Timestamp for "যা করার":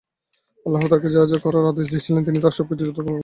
1.31-1.65